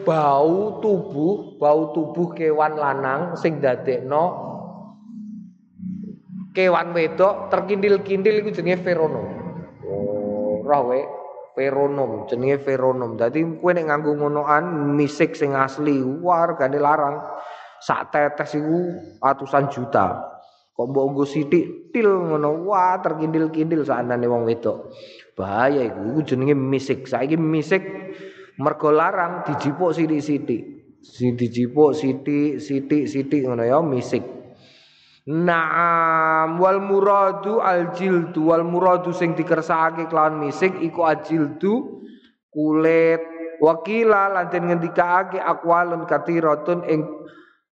[0.01, 4.47] bau tubuh, bau tubuh kewan lanang sing dadekno
[6.57, 9.27] kewan wedok terkindil-kindil iku jenenge feronom.
[9.85, 10.99] Oh, roh kowe
[11.53, 13.13] feronom, jenenge feronom.
[13.13, 17.21] Dadi kowe nek nganggo ngonoan misik sing asli, wargane larang.
[17.81, 18.77] Sak tetes iku
[19.21, 20.37] atusan juta.
[20.77, 24.93] Kok mbok nggo sithik til ngono, wah terkindil-kindil sakandane wong wedok.
[25.33, 27.09] Bahaya iku, iku jenenge misik.
[27.09, 27.81] Saiki misik
[28.61, 30.61] mergo larang dijipuk sithik-sithik.
[31.01, 34.21] Si dijipuk sithik, sithik, sithik ngono ya misik.
[35.27, 42.05] Naam wal muradu al jildu wal muradu sing dikersakake kelawan misik iku al jildu
[42.47, 43.19] kulit
[43.59, 47.03] wakila lan den ngendikake akwalun katiratun ing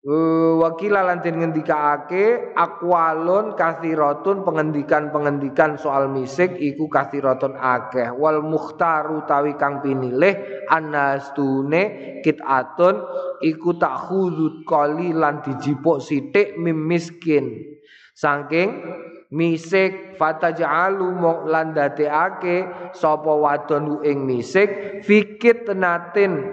[0.04, 8.12] Uh, wakila lantin ngendikaake akwalun kathiratun pengendikan-pengendikan soal misik iku kathiratun akeh.
[8.12, 13.00] Wal mukhtaru tawi kang pinilih anastune kitatun
[13.48, 17.80] iku tak khudut kali lan dijipuk sithik mim miskin.
[18.12, 18.84] Saking
[19.32, 26.44] misik fataj'alu mok lan dadekake sapa wadon ing misik fikit natin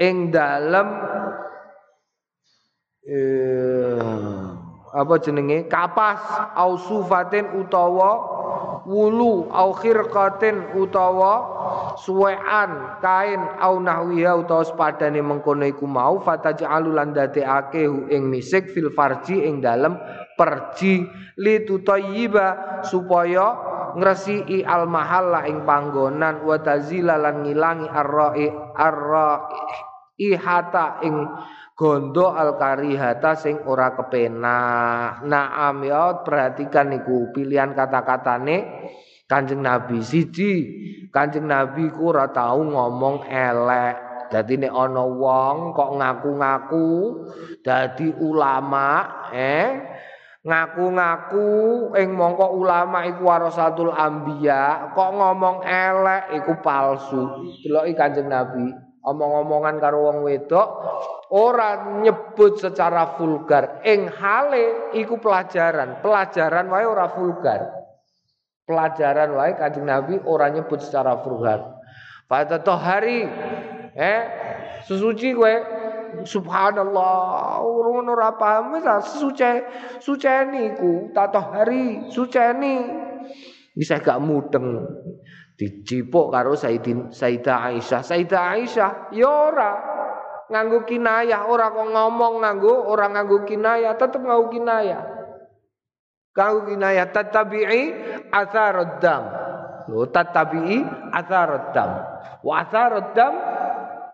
[0.00, 0.88] ing dalem
[3.04, 4.00] eh,
[4.94, 5.66] apa jenenge?
[5.66, 6.22] Kapas
[6.54, 8.10] au sufatin utawa
[8.84, 11.32] wulu au khirqatin utawa
[11.96, 18.92] suwean kain au nahwiha utawa sepadane mengkono iku mau fataj'alu lan dadekake ing misik fil
[18.92, 19.96] farji ing dalem
[20.36, 21.08] perji
[21.40, 23.56] li tutayyiba supaya
[23.96, 28.46] ngresiki al mahalla ing panggonan wa tazila lan ngilangi arra'i
[28.78, 31.14] arra'i ihata ing
[31.74, 35.26] gondo al karihata sing ora kepenak.
[35.26, 38.56] Naam ya perhatikan niku pilihan kata-katane
[39.24, 40.52] Kanjeng Nabi siji.
[41.08, 43.96] Kanjeng Nabi ku ora tau ngomong elek.
[44.28, 46.90] Dadi nek ana wong kok ngaku-ngaku
[47.62, 49.78] dadi ulama, eh
[50.42, 51.46] ngaku-ngaku
[51.94, 57.46] ing mongko ulama iku warasatul anbiya, kok ngomong elek iku palsu.
[57.62, 60.68] Deloki Kanjeng Nabi, omong-omongan karo wong wedok
[61.30, 63.84] ora nyebut secara vulgar.
[63.84, 66.00] Ing hale iku pelajaran.
[66.00, 67.60] Pelajaran wae ora vulgar.
[68.64, 71.84] Pelajaran wae kanjeng nabi ora nyebut secara vulgar.
[72.24, 73.28] Pada hari
[73.92, 74.20] eh
[74.88, 75.54] susuci kowe.
[76.14, 78.86] Subhanallah urun ora paham wis
[79.18, 79.66] suce
[79.98, 82.86] suceni ku hari suceni
[83.74, 84.86] bisa gak mudeng
[85.54, 89.72] dicipuk karo Sayyidin Sayyidah Aisyah Sayyidah Aisyah ya ora
[90.48, 95.02] nganggo kinayah, ora kok ngomong nganggo ora nganggo kinayah, tetep nganggo kinayah.
[96.34, 97.82] Nganggo kinayah tatabi'i
[98.28, 99.22] atharud dam.
[99.88, 100.82] Lho tatabi'i
[101.14, 101.90] atharud dam.
[102.44, 103.34] Wa atharud dam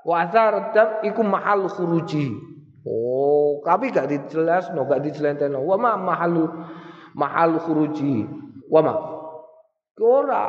[0.01, 2.49] wa atharud dam iku mahal khuruji.
[2.81, 5.61] Oh, tapi gak dijelas, no, gak dijelenteno.
[5.61, 6.49] Wa ma mahalu
[7.13, 8.25] mahal khuruji.
[8.73, 8.95] Wa ma.
[10.01, 10.45] Ora,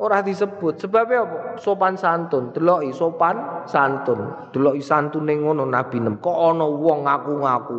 [0.00, 0.80] ora disebut.
[0.80, 1.38] Sebabnya apa?
[1.60, 4.50] Sopan santun, deloki sopan santun.
[4.50, 6.18] Deloki santune ngono Nabi nem.
[6.18, 7.74] Kok ana wong ngaku-ngaku.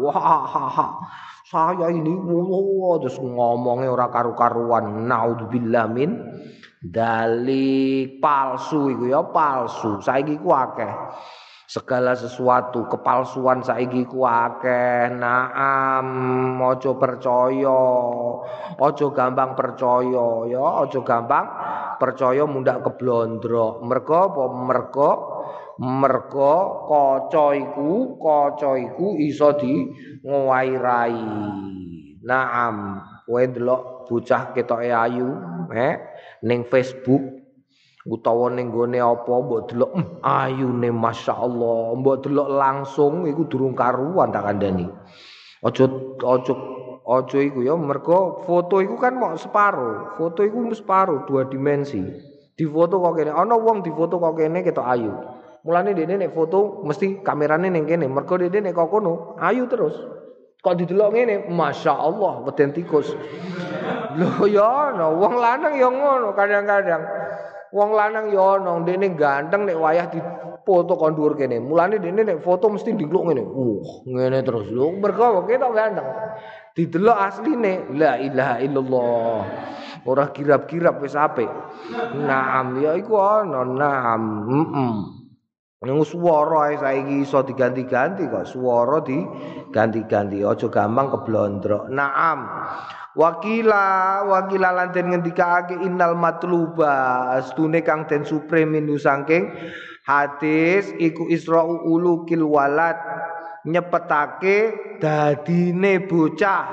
[1.46, 2.14] Saya ini
[3.02, 5.06] terus ngomongnya ora karu-karuan.
[5.06, 6.18] Naudzubillah min
[6.82, 10.02] dalik palsu iku ya palsu.
[10.02, 10.94] Saiki ku akeh.
[11.66, 15.10] Segala sesuatu kepalsuan saiki ku akeh.
[15.14, 17.84] Naam aja percaya.
[18.78, 20.66] Aja gampang percaya ya.
[20.86, 21.46] Aja gampang
[21.98, 23.82] percaya mundak keblondrok.
[23.86, 24.44] Mergo apa?
[24.54, 25.12] Mergo
[25.76, 29.84] mergo kaca iku kaca iku iso di
[30.24, 31.20] ngowairai
[32.24, 35.36] naam kowe delok bocah ketoke ayu
[35.76, 36.00] eh
[36.48, 37.45] ning Facebook
[38.06, 41.98] utawa ning gone apa mbok delok hm, ayune masyaallah.
[41.98, 44.86] Mbok delok langsung iku durung karuan tak kandhani.
[45.66, 45.90] Aja
[46.22, 46.54] aja
[47.06, 52.02] aja iku ya mergo foto iku kan mau separo foto iku separo dua dimensi.
[52.56, 55.12] Di foto kok kene ana wong di foto kok kene ketok ayu.
[55.66, 58.06] Mulane dene nek foto mesti kamerane ning kene.
[58.06, 59.98] Mergo dene nek kok kono ayu terus.
[60.62, 63.18] Kok didelok ngene masyaallah weden tikus.
[64.18, 67.02] Lho ya no wong lanang ya ngono kadang-kadang
[67.76, 70.24] Wong lanang ya ana dene ganteng nek wayah di
[70.64, 71.60] foto kon dhuwur kene.
[71.60, 73.44] Mulane dene nek foto mesti digluk ngene.
[73.44, 74.96] Uh, ngene terus lho.
[74.96, 76.08] Mergo ketok ganteng.
[76.72, 79.40] Didelok asline la ilaha illallah.
[80.08, 81.52] Ora kirap-kirap wis apik.
[82.16, 84.24] Naam ya iku ana naam.
[84.48, 84.96] Heeh.
[85.84, 88.48] Nang swara saiki iso diganti-ganti kok.
[88.48, 90.48] Swara diganti-ganti.
[90.48, 91.92] Aja gampang keblondrok.
[91.92, 92.40] Naam.
[93.16, 99.56] Wakila wakila lan den ngendikake innal matluba astune kang den supreme minu saking
[100.04, 103.00] hadis iku isra'u ulukil walad
[103.64, 106.68] nyepetake dadine bocah.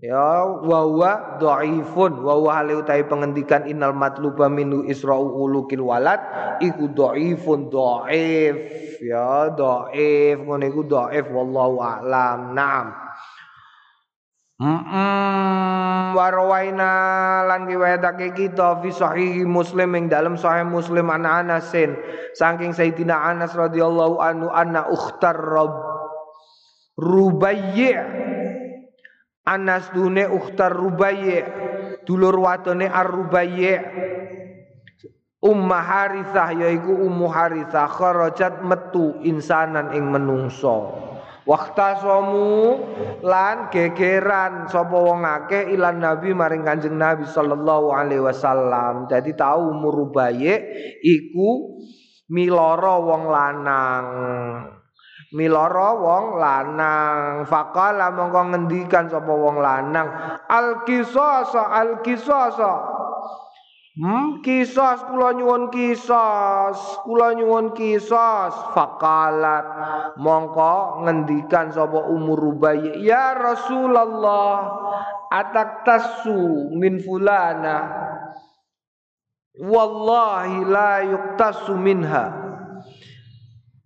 [0.00, 6.16] Ya wa wa dhaifun wa wa hale utahe pengendikan innal matluba minu isra'u ulukil walad
[6.64, 8.56] iku dhaifun dhaif.
[9.04, 12.56] Ya dhaif ngene iku dhaif wallahu a'lam.
[12.56, 13.09] Na'am
[16.12, 16.92] Warwaina
[17.48, 21.96] lan riwayatake kita fi sahih Muslim ing dalam sahih Muslim an Anasin.
[22.36, 25.72] Saking Sayyidina Anas radhiyallahu anhu anna ukhtar Rabb.
[27.00, 27.96] Rubayyi
[29.48, 31.40] Anas dune ukhtar Rubayyi
[32.04, 33.80] dulur wadone Ar-Rubayyi
[35.40, 41.08] Umma Harithah yaiku Ummu Harithah kharajat metu insanan ing menungso
[41.50, 42.78] Waktasomu
[43.26, 49.10] lan gegeran sapa wong akeh ilan nabi maring Kanjeng Nabi sallallahu alaihi wasallam.
[49.10, 50.54] Dadi tau murubaye
[51.02, 51.74] iku
[52.30, 54.06] miloro wong lanang.
[55.34, 57.42] Miloro wong lanang.
[57.50, 60.06] Faqala mongko ngendikan sapa wong lanang,
[60.46, 62.62] al qisas al qisas
[64.00, 68.56] Hmm, kisos kula nyuwun kisos, kula nyuwun kisos.
[68.72, 69.66] Fakalat
[70.16, 74.56] mongko ngendikan sapa umur rubai, ya Rasulullah,
[75.28, 77.76] atak tasu min fulana.
[79.60, 82.49] Wallahi la yuktasu minha.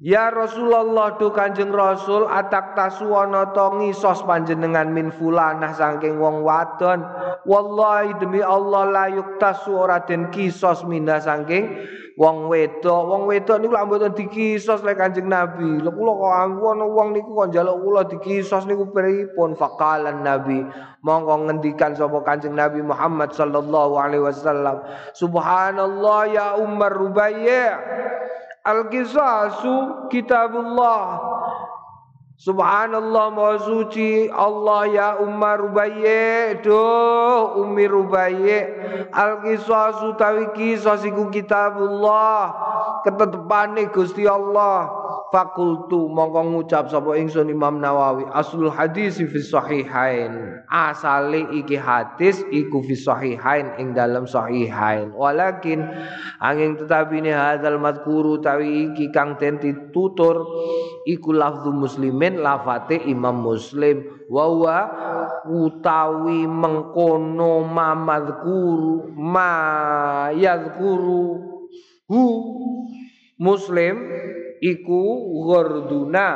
[0.04, 7.00] Ya Rasulullah tu Kanjeng Rasul atak tasuwana to ngisos panjenengan min fulanah saking wong wadon.
[7.48, 11.88] Wallahi demi Allah la yuktasu ora den kisos minha saking
[12.20, 13.00] wong wedok.
[13.00, 15.80] Wong wedok niku lak mboten dikisos lek Kanjeng Nabi.
[15.80, 20.68] Lha kula kok ana wong niku kok njaluk kula dikisos niku pripun faqalan Nabi.
[21.00, 24.84] Monggo ngendikan sapa Kanjeng Nabi Muhammad sallallahu alaihi wasallam.
[25.16, 27.80] Subhanallah ya Umar Rubayya.
[28.64, 31.20] Al-Qisasu kitabullah.
[32.34, 38.58] Subhanallah maha suci Allah ya Umar Rubayye Duh Umi Rubayye
[39.14, 42.50] Al-Qisasu tawi kisas iku kitabullah.
[43.06, 45.03] Ketetepane Gusti Allah
[45.34, 50.62] Fakultu mongko ngucap sapa ingsun Imam Nawawi aslul hadis fi sahihain.
[50.70, 55.10] Asale iki hadis iku fi sahihain ing dalam sahihain.
[55.10, 55.82] Walakin
[56.38, 60.38] angin tetapi ini hadzal madkuru tawi iki kang den ditutur
[61.02, 64.06] iku lafzu muslimin lafate Imam Muslim.
[64.30, 64.46] Wa
[65.50, 71.42] utawi mengkono mamadkuru ma yadhkuru
[72.06, 72.22] hu
[73.34, 73.98] Muslim
[74.64, 75.00] iku
[75.44, 76.26] ghorduna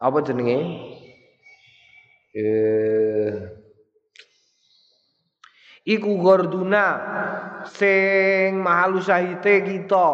[0.00, 0.58] apa jenenge?
[2.32, 3.34] Eh
[5.84, 6.84] iku ghorduna
[7.68, 10.08] sing mahalu sahite kita.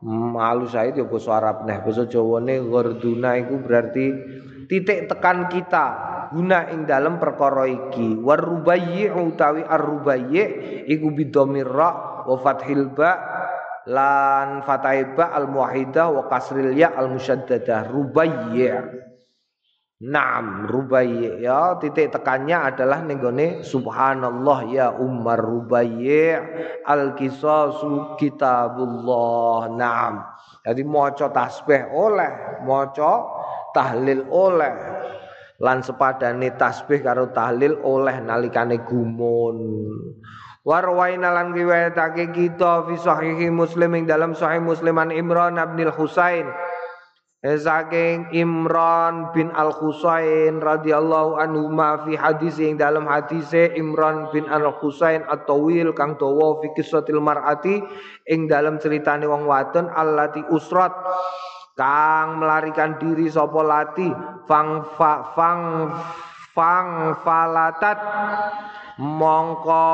[0.00, 1.68] Mahalu sahit ya basa Arab.
[1.68, 4.06] Nah basa Jawane ghorduna iku berarti
[4.64, 6.08] titik tekan kita.
[6.30, 8.16] Guna ing dalam perkara iki.
[8.16, 10.42] Warubayyi utawi arrubayyi
[10.88, 13.39] iku bidomir ra wa fathil ba
[13.90, 18.70] lan fataiba al muwahidah wa kasril ya al musyaddadah rubayyi
[20.00, 26.40] Naam rubayyi ya titik tekannya adalah nenggone subhanallah ya Umar rubayyi
[26.88, 29.68] al qisasu kitabullah.
[29.76, 30.24] Naam.
[30.64, 33.12] Jadi maca tasbih oleh maca
[33.76, 34.72] tahlil oleh.
[35.60, 39.60] Lan sepadane tasbih karo tahlil oleh nalikane gumun
[40.60, 46.52] Warwaina lan riwayatake kita fi sahihi Muslim ing dalam sahih Musliman Imran bin Husain
[47.40, 54.44] saking Imran bin Al Husain radhiyallahu anhu ma fi hadis ing dalam hadise Imran bin
[54.52, 57.80] Al Husain at-tawil kang dawa fi kisahil mar'ati
[58.28, 60.92] ing dalam ceritane wong wadon allati usrat
[61.72, 64.12] kang melarikan diri sapa lati
[64.44, 65.88] fang fa, fang
[66.52, 67.96] fang falatat
[69.00, 69.88] mongko.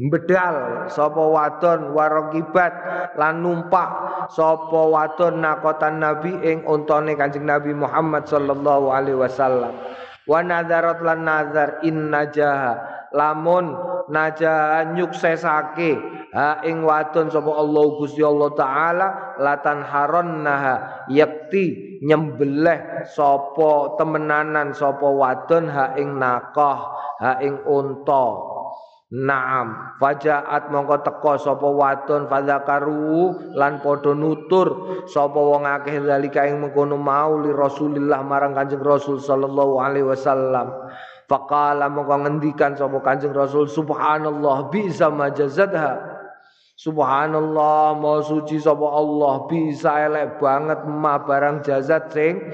[0.00, 2.72] Bedal sapa wadon warokibat
[3.20, 3.90] lan numpak
[4.32, 9.76] sapa wadon nakotan nabi ing untane Kanjeng Nabi Muhammad sallallahu alaihi wasallam.
[10.24, 13.74] Wa nadzarat lan nazar in najaha lamun
[14.10, 15.98] najaha nyuksesake
[16.34, 19.08] ha ing wadon sapa Allah Gusti Allah taala
[19.38, 26.78] latan haronnaha yakti nyembelih sapa temenanan sapa wadon ha ing nakah
[27.18, 28.50] ha ing unta
[29.10, 36.62] Naam, fajaat mongko teko sapa wadon fadzakaru lan padha nutur sapa wong akeh zalika ing
[36.62, 40.70] mengkono mau li Rasulillah marang Kanjeng Rasul sallallahu alaihi wasallam.
[41.30, 46.18] Faqala mongko ngendikan sapa Kanjeng Rasul subhanallah bisa majazatha.
[46.74, 52.50] Subhanallah, mau suci sapa Allah bisa elek banget ma barang jazat sing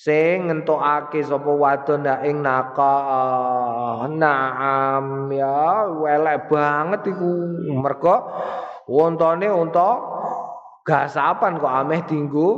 [0.00, 7.28] sing ngentokake sapa wadon ndak ing nakah naam ya elek banget iku
[7.76, 8.16] mergo
[8.88, 10.19] wontone unta
[10.86, 12.48] gasapan kok ameh dinggo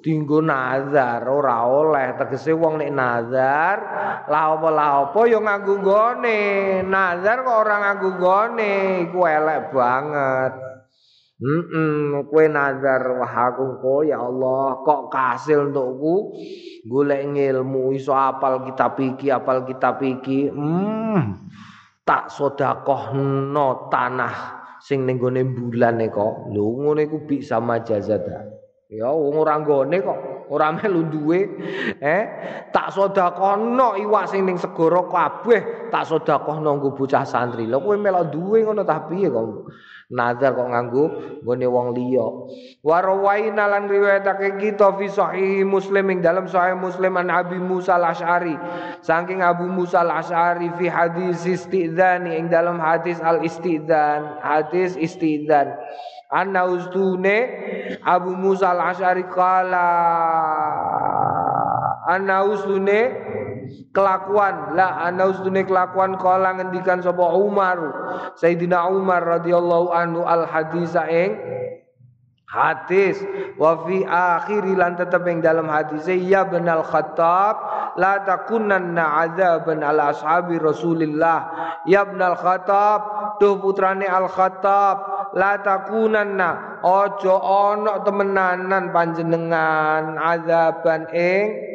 [0.00, 2.14] dinggo nazar ora oleh.
[2.18, 3.76] Tegese wong nek nazar
[4.30, 6.40] la apa la apa ya nganggo gone
[6.86, 8.74] nazar kok ora nganggo gone
[9.08, 10.52] iku elek banget.
[11.34, 16.38] Hmm, kue nazar wah aku kok ya Allah kok kasil untukku?
[16.84, 20.48] Golek ilmu iso apal kitab iki apal kitab iki.
[20.48, 21.50] Hmm
[22.04, 24.53] tak sedekahno tanah
[24.84, 26.52] sing ning gone bulan kok.
[26.52, 28.20] Lho ngene iku sama jazat
[28.94, 30.20] ya wong ora nggone kok.
[30.54, 31.40] Ora melu duwe
[31.98, 32.22] eh?
[32.68, 37.66] Tak sedekahno iwak sing ning segara kabeh tak sedekahno nggo bocah santri.
[37.66, 39.08] Lho kowe melok duwe ngono ta?
[39.08, 39.72] Piye kok?
[40.14, 41.04] Nazar kok nganggo
[41.42, 42.28] gone wong liya.
[42.84, 47.96] Wa rawaina lan riwayatake kita fi sahih muslim ing dalam sahih muslim an Abi Musa
[47.96, 48.54] al-Asy'ari.
[49.00, 54.44] Saking Abu Musa al-Asy'ari fi hadis istidzani ing dalam hadis al-istidzan.
[54.44, 55.72] Hadis istidzan
[56.34, 57.36] anna ustune
[58.02, 59.90] Abu Musa al-Asy'ari kala
[62.10, 63.00] anna ustune
[63.94, 64.74] kelakuan.
[64.74, 67.78] La ana ustune kelakuan kala ngendikan sapa Umar
[68.34, 71.38] Sayyidina Umar radhiyallahu anhu al hadisa ing
[72.50, 73.22] hadis.
[73.54, 77.54] Wa fi akhiri lan tetep ing dalam hadis ya benal khattab
[77.94, 81.50] la takunanna adzaban ala ashabi rasulillah.
[81.86, 83.00] Ya benal khattab
[83.38, 91.74] tuh putrane al khattab la takunanna ojo ono temenanan panjenengan azaban ing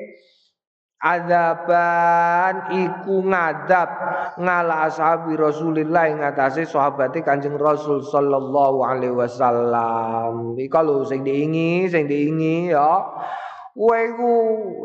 [0.99, 3.87] Azaban iku ngadab
[4.35, 10.59] ngala ashabi Rasulillah ing atase sahabate Kanjeng Rasul sallallahu alaihi wasallam.
[10.59, 12.99] Iki kalau sing diingi, sing diingi ya
[13.77, 14.31] Kowe iku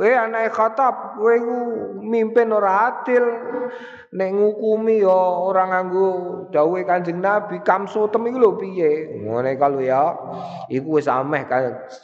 [0.06, 1.56] eh anake khatab, kowe iku
[2.04, 3.24] mimpin ora adil.
[4.14, 5.10] Nek ngukumi ya
[5.42, 6.06] ora nganggo
[6.54, 9.10] dawuhe Kanjeng Nabi, kamsotem iku lho piye?
[9.26, 10.14] Ngene ya
[10.70, 11.42] iku wis ameh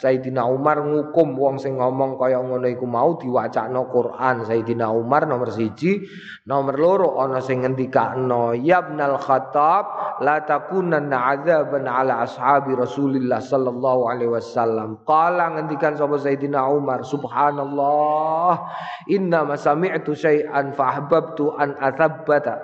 [0.03, 5.55] Sayyidina Umar ngukum wong sing ngomong kaya ngono iku mau diwacakno Quran Sayyidina Umar nomor
[5.55, 6.03] siji,
[6.51, 14.11] nomor loro ana sing ngendikakno ya ibnal khatab la takunanna adzaban ala ashabi Rasulillah sallallahu
[14.11, 14.99] alaihi wasallam.
[15.07, 18.71] Qala ngendikan sapa Sayyidina Umar subhanallah
[19.11, 22.63] inna ma sami'tu syai'an fa ahbabtu an athabbata.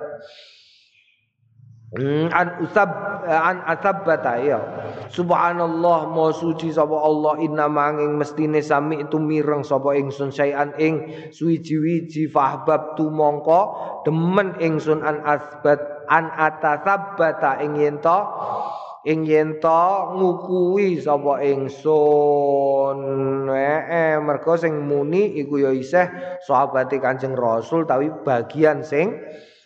[1.97, 2.91] Hmm, an usab
[3.31, 4.59] an athabbata ya
[5.07, 11.07] subhanallah mo suci sapa Allah inna manging mestine sami itu mireng sapa ingsun syai'an ing
[11.31, 13.61] suwiji-wiji fa ahbabtu mongko
[14.03, 15.79] demen ingsun an asbat
[16.11, 18.03] an atathabbata ing yen
[19.07, 19.87] ing yen to
[20.19, 22.99] ngukui sapa ingsun
[23.55, 26.11] eh mergo sing muni iku ya isih
[26.43, 29.15] sahabate Kanjeng Rasul tapi bagian sing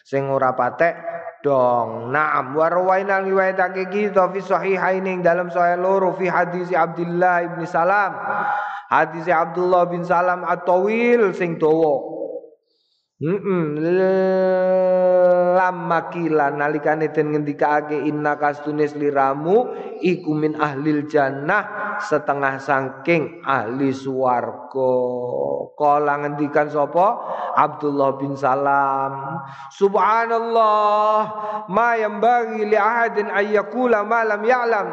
[0.05, 0.93] sing ora patek
[1.41, 2.13] dong.
[2.13, 8.13] Naam wa rawaina riwayatake kita fi sahihain dalam sahih loro fi hadis Abdullah bin Salam.
[8.93, 12.20] Hadis Abdullah bin Salam at-tawil sing dawa.
[13.21, 13.65] Heeh.
[15.61, 19.69] Lam makila nalikane den ngendikake inna kastunis liramu
[20.01, 23.93] iku min ahlil jannah setengah saking ahli
[24.71, 25.75] swarga.
[25.75, 27.07] Kala ngendikan sapa?
[27.57, 29.43] Abdullah bin Salam.
[29.75, 31.19] Subhanallah
[31.73, 34.87] ma yambagi li ahadin ayyakula ma lam ya'lam.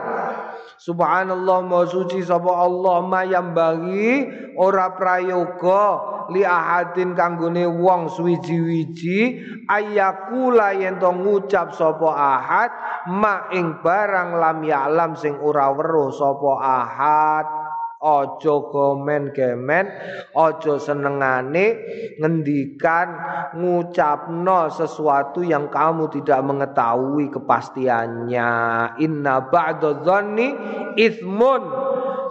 [0.77, 4.25] Subhanallah ma suci sapa Allah ma yambagi
[4.57, 5.85] ora prayoga
[6.31, 12.71] li ahadin kanggone wong suwiji-wiji ayakula yen to ngucap sapa ahad
[13.11, 17.66] ma ing barang lam ya'lam sing ora weruh sapa ahad
[17.97, 19.89] Ojo komen kemen,
[20.37, 21.81] ojo senengane
[22.21, 23.09] ngendikan
[23.57, 28.51] ngucapno sesuatu yang kamu tidak mengetahui kepastiannya.
[29.01, 30.53] Inna ba'da dhanni
[30.93, 31.61] ithmun.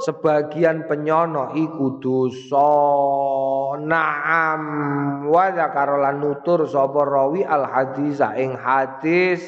[0.07, 2.71] Sebagian penyono iku dosa.
[3.83, 4.63] Naam.
[5.27, 9.43] Wa zakara nutur sapa rawi al hadis ing hadis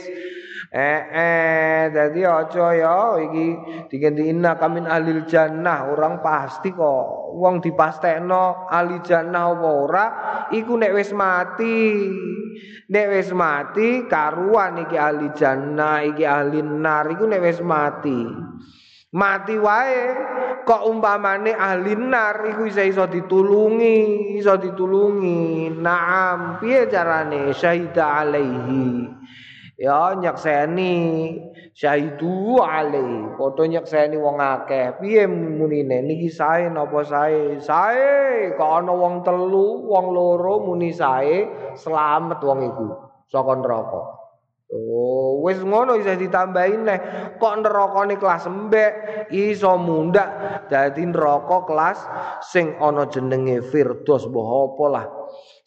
[0.69, 3.47] Eh eh dadi aja ya iki
[3.89, 5.89] diganti inna kamin alil jannah.
[5.89, 10.07] Orang pasti kok wong dipastekno ahli jannah apa ora?
[10.53, 12.05] Iku nek wis mati
[12.93, 18.29] nek wis mati karuan iki ahli jannah iki ahli nar iku nek wis mati.
[19.09, 20.01] Mati wae
[20.69, 25.73] kok umpamane ahli nar iku iso iso ditulungi iso ditulungi.
[25.81, 27.57] Naam piye carane?
[27.57, 29.18] Syahida alaihi
[29.79, 30.95] ya nyekseni
[31.71, 34.99] syahidu alai padha nyekseni wong akeh.
[34.99, 36.03] Piye munine?
[36.03, 37.63] Niki sae napa sae?
[37.63, 41.47] Sae kok ana wong telu wong loro muni sae
[41.79, 42.87] selamat wong iku
[43.31, 44.03] saka neraka.
[44.69, 47.01] Oh, wis ngono iso ditambahin neh.
[47.41, 48.93] Kok nerakane kelas embek
[49.33, 50.29] iso mundak
[50.69, 51.99] dadi neraka kelas
[52.45, 55.07] sing ana jenenge Firdaus mbah apa lah.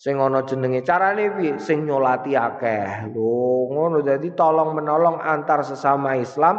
[0.01, 1.61] Sing ana jenenge carane piye?
[1.61, 3.13] Sing nyolati akeh.
[3.13, 4.01] Lho ngono.
[4.01, 6.57] Dadi tolong menolong antar sesama Islam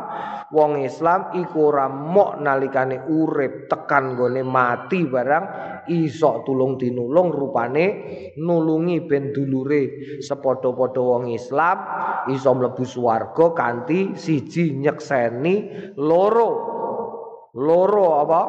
[0.55, 5.45] wong Islam iku ora mok nalikane urip tekan gone mati barang
[5.91, 7.87] iso tulung tinulung rupane
[8.39, 10.23] nulungi ben dulure.
[10.23, 11.77] Sepadha-padha wong Islam
[12.31, 15.55] iso mlebu swarga kanthi siji nyekseni
[15.99, 16.51] loro.
[17.59, 18.43] Loro apa?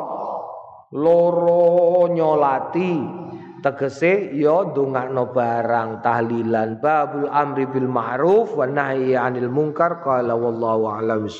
[0.94, 3.24] Loro nyolati
[3.64, 6.84] tegese ya ndongakno barang tahlilan.
[6.84, 10.04] Babul amri bil ma'ruf wa nahyi anil munkar.
[10.04, 11.32] Qala wallahu a'lam